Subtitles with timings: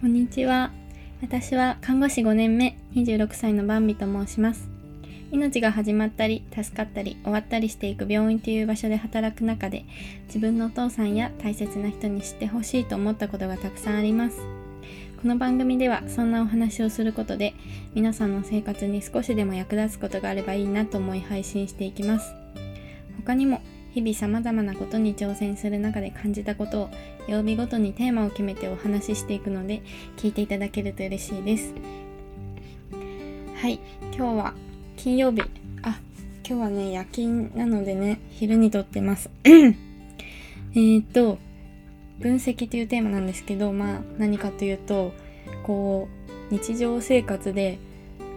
[0.00, 0.70] こんにちは。
[1.22, 4.68] 私は看護師5年目、26歳のバンビと申します。
[5.32, 9.84] 命が始まったり、助かったり、終わったりしていく病院という場所で働く中で、
[10.28, 14.36] 自分のお父さんや大切な人に知ってほしいと思ったことがたくさんあります。
[15.20, 17.54] この番組ではそんなお話をすることで、
[17.92, 22.32] 皆さんの生活に少しでも役立つことがあればいいなと思い配信していきます。
[23.16, 23.60] 他にも、
[23.98, 26.90] 日々様々なことに挑戦する中で感じたことを
[27.26, 29.82] 曜日ごとにテーマを決めてお話ししていくので
[30.16, 31.74] 聞いていただけると嬉しいです。
[33.56, 33.80] はい
[34.16, 34.54] 今日は
[34.96, 35.42] 金曜日。
[35.82, 35.98] あ
[36.48, 39.30] 今日はね夜勤なのでね昼に撮ってます。
[39.42, 41.38] えっと
[42.20, 45.12] 分析というテーマなんですけどまあ何かというと
[45.64, 46.06] こ
[46.50, 47.80] う日常生活で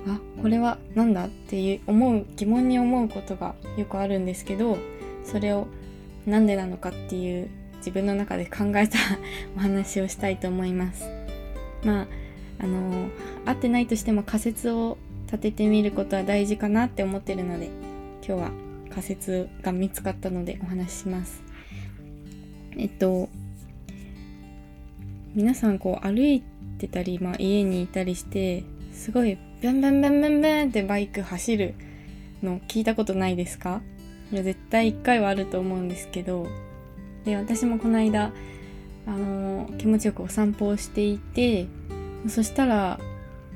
[0.08, 4.80] あこれは何だっていう思う疑問に思うことがよくあるんですけど
[5.24, 5.68] それを
[6.26, 8.98] なんでなのかっていう自分の中で考えた
[9.56, 11.10] お話をしたいと思います。
[11.84, 12.08] まあ
[12.60, 13.10] あの
[13.46, 17.72] 合ってないとしても仮説を立ててみることは大事かなって思ってるので
[18.28, 18.52] 今日は
[18.90, 21.42] 仮説が見つかったのでお話しします。
[22.78, 23.30] えっと
[25.34, 26.44] 皆さんこう歩い
[26.78, 31.74] てたり、まあ、家にいたりしてすごいバンバンバンバンバンってバイク走る
[32.44, 33.82] の聞いたことないですか？
[34.32, 36.48] いや絶対一回はあると思うんですけど。
[37.26, 38.32] で私もこの間
[39.06, 41.68] あの気持ちよくお散歩をしていて
[42.28, 43.00] そしたら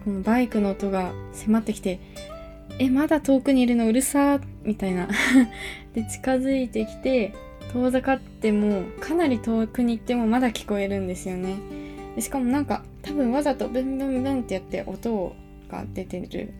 [0.03, 1.99] このバイクの音が迫ってきて
[2.79, 5.07] 「えまだ遠くにいるのうるさ」みたいな。
[5.93, 7.33] で近づいてきて
[7.71, 11.55] 遠ざかってもかなり遠くに行ってもまだ聞こえるんですよね。
[12.15, 15.33] でしかもなんか多分わざとブンブンブンってやって音
[15.69, 16.53] が出てる、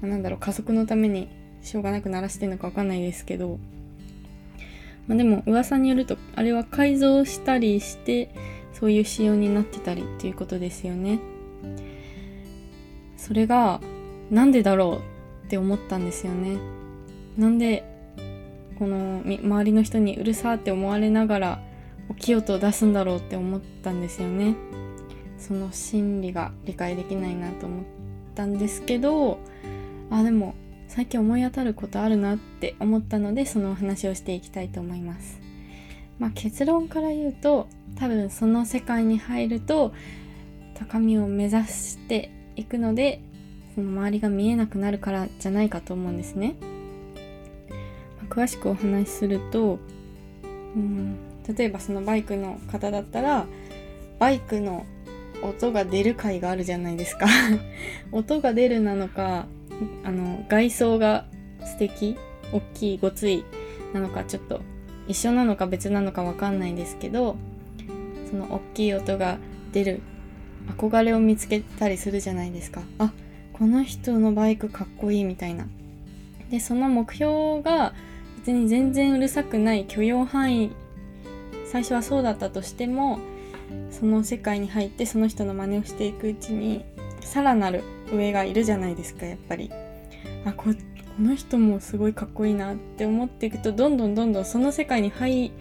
[0.00, 1.28] まあ、なんだろう加速のために
[1.62, 3.58] しょうがなく鳴らしてるのかわかんないですけど、
[5.06, 8.34] まあ、でも噂によるとあれは改造したりして
[8.72, 11.20] そういう仕様になってたりっていうことですよね。
[13.16, 13.80] それが
[14.30, 15.02] なんでだろ
[15.44, 16.56] うって思ったんですよね。
[17.36, 17.84] なんで
[18.78, 21.62] この周りの人にうるさって思われながら
[22.08, 24.54] 大きい音を出すんだろうって思ったんですよね。
[25.38, 27.84] その心理が理解できないなと思っ
[28.34, 29.38] たんですけど
[30.10, 30.54] あでも
[30.90, 35.40] 最近思い当たることあるなって思ったのでそのお話をしていきたいと思います。
[36.18, 39.94] まあ、結論から言うと多分その世界に入ると
[40.74, 43.22] 高みを目指していくので
[43.76, 46.56] その周りが見えなくなるからじゃないかと思うんですね。
[48.18, 49.78] まあ、詳しくお話しすると
[50.42, 51.16] うん
[51.56, 53.46] 例えばそのバイクの方だったら
[54.18, 54.84] バイクの
[55.40, 57.26] 音が出る回があるじゃないですか
[58.10, 59.46] 音が出るなのか
[60.04, 61.24] あの外装が
[61.64, 62.16] 素敵
[62.52, 63.44] 大きいごつい
[63.92, 64.60] なのかちょっと
[65.08, 67.36] 一緒なのか別なのかわかんないですけど
[68.30, 69.38] その大きい音が
[69.72, 70.02] 出る
[70.76, 72.82] 憧れを見つけたりするじゃないですか。
[72.98, 73.12] あ
[73.52, 75.66] この人のバイクかっこいいみたいな。
[76.50, 77.92] でその目標が
[78.38, 80.72] 別に全然うるさくない許容範囲
[81.66, 83.18] 最初はそうだったとしても
[83.90, 86.84] その世界に入ってその人の真似をしていくうちに
[87.20, 87.82] さらなる
[88.12, 89.70] 上がいるじゃないですかやっぱり。
[90.44, 95.52] あここの人もすごいかっこいいなって思っていくとどんどんどんどんその世界に入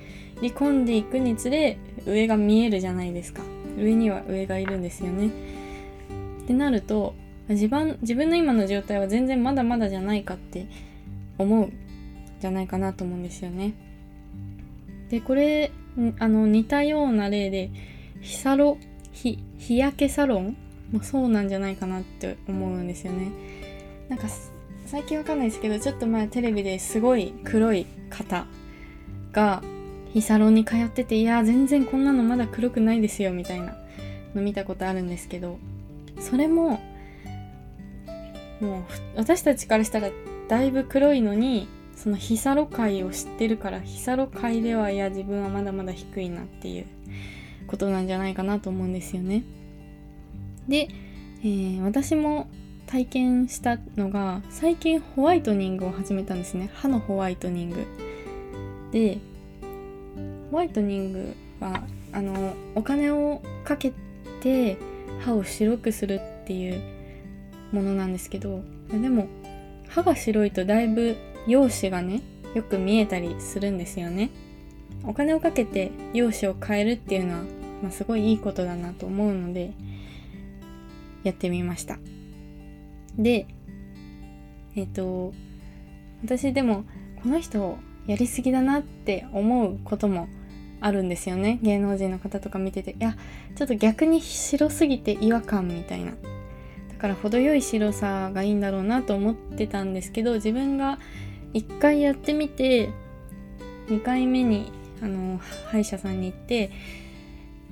[0.41, 3.41] り込んでいくにつれ上が見えるじゃないですか。
[3.77, 5.31] 上には上がいるんですよね。
[6.43, 7.13] ってなると
[7.49, 10.67] 自分自分の今の状態は全然まだまだじゃないかって
[11.37, 11.71] 思う
[12.39, 13.73] じゃないかなと思うんですよね。
[15.09, 15.71] でこれ
[16.19, 17.71] あの似たような例で
[18.21, 18.77] 日サロ
[19.11, 20.55] 日焼けサロン
[20.91, 23.31] もそうなんじゃないかなって思うんですよね
[24.09, 24.27] なんか
[24.85, 28.47] 最近わかんないですけどちょっと前テレビですごい黒い方
[29.31, 29.61] が
[30.13, 33.75] 日サロンに通ってていや全然こんなのまだ黒くないですよみたいな
[34.33, 35.59] の見たことあるんですけど
[36.19, 36.79] それも
[38.59, 38.83] もう
[39.15, 40.09] 私たちからしたら
[40.47, 46.85] だいぶ黒いのにそのヒサロ界を知ってるからヒサロ界ではいや自分はまだまだ低いなっていう
[47.67, 49.43] ことなんじゃないかなと思うんですよね。
[50.69, 50.87] で、
[51.41, 52.47] えー、私も
[52.85, 56.69] 体験したのが最近ホワイトニングを始めたんですね。
[56.73, 57.85] 歯のホワイトニング。
[58.91, 59.17] で
[60.51, 63.93] ホワイトニングはあのお金をかけ
[64.41, 64.77] て
[65.21, 66.81] 歯を白くするっていう
[67.71, 69.27] ものなんですけどでも
[69.87, 71.17] 歯が白いとだいぶ
[71.47, 72.21] 容姿がね
[72.55, 74.31] よく見えたりするんですよね。
[75.03, 77.43] お金をかけて容姿を変えるっていうのは、
[77.83, 79.71] まあ、すごいいいことだなと思うので
[81.23, 81.97] やってみました。
[83.17, 83.47] で、
[84.75, 85.33] えっ、ー、と、
[86.23, 86.83] 私でも
[87.23, 87.77] この人
[88.07, 90.27] やりすぎだなって思うことも
[90.81, 91.59] あるんですよね。
[91.61, 92.91] 芸能人の方とか見てて。
[92.91, 93.15] いや
[93.55, 96.11] ちょっと逆に白すぎて違和感みたいな。
[96.11, 96.17] だ
[96.97, 100.99] から程よい白さがいいんだろうなと思ってたんですけど自分が
[101.53, 102.89] 1回やってみて
[103.87, 104.71] 2回目に
[105.01, 105.39] あの
[105.71, 106.71] 歯医者さんに行って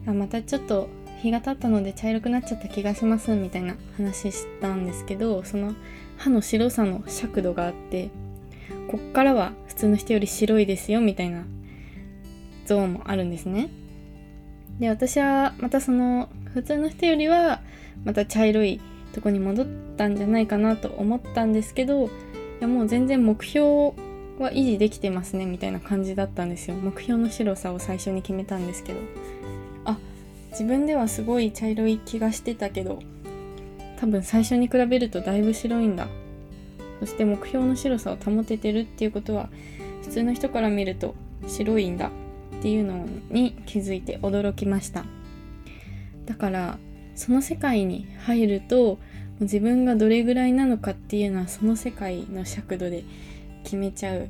[0.06, 0.88] あまたちょっと
[1.22, 5.74] 日が経ったので茶色くなっちゃった気がしますみたいな話したんですけどその
[6.18, 8.10] 歯の白さの尺度があって
[8.88, 11.44] こっからは普通の人より白いですよみたいな
[12.66, 13.70] ゾーンもあるんですね。
[14.80, 17.62] で私はまたその普通の人よりは
[18.04, 18.80] また茶色い
[19.14, 19.68] とこに戻っ
[19.98, 22.10] たんじゃないかなと思ったんですけどい
[22.60, 23.94] やもう全然目標
[24.38, 26.76] は維持できてますねみたいな感じだったんですよ。
[26.76, 29.00] 目標の白さを最初に決めたんですけど。
[30.58, 32.98] 自分ではすごい茶色い気がしてたけど
[34.00, 36.08] 多分最初に比べるとだいぶ白いんだ。
[37.00, 39.50] そして目標の白さを保ててるっていうことは
[40.02, 41.14] 普通の人から見ると
[41.48, 42.08] 白いんだ。
[42.08, 45.06] っていうのに気づいて驚きました。
[46.26, 46.80] だから
[47.16, 48.98] その世界に入ると
[49.40, 53.04] 自分がどれぐらいなのかっていうのはその世界の尺度で
[53.64, 54.30] 決めちゃう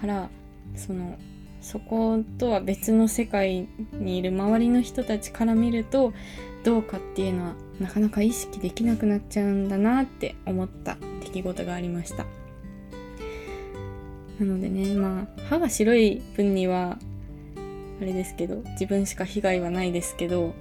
[0.00, 0.28] から
[0.74, 1.16] その
[1.64, 6.12] そことは別の世界にいる周りの人たちから見ると
[6.62, 12.26] どうかっていうのはなかなか意識できなくなっちゃうんだなって思った出来事がありました。
[14.38, 16.98] なのでねまあ歯が白い分には
[18.00, 20.52] あれですけど自分しか被害はないですけど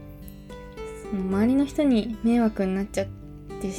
[1.12, 3.70] 周りの人に迷惑になっちゃって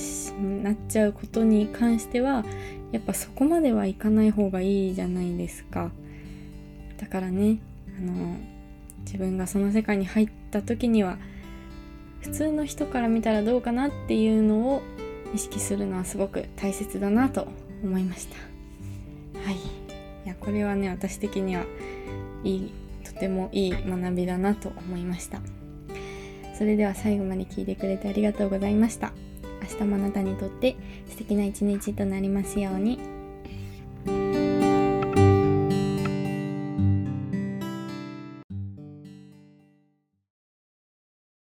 [0.43, 2.45] なっちゃうことに関しては
[2.93, 5.91] やっぱそこまではいかない方がいいじゃないですか。
[6.99, 7.59] だからね
[7.99, 8.37] あの
[9.05, 11.19] 自分がその世界に入った時には
[12.21, 14.83] 普通の人から見たらどうかなっていうのを
[15.35, 17.49] 意識するのはすごく大切だなと
[17.83, 18.37] 思いました。
[19.41, 19.57] はい。
[19.57, 19.59] い
[20.29, 21.65] やこれはね私的には
[22.45, 22.73] いい
[23.05, 25.41] とてもいい学びだなと思いました。
[26.57, 29.13] それでは最後まで聞いてくれてありがとうございました。
[29.61, 30.77] 明日もあなたにとって
[31.09, 33.14] 素敵な一日となりますように。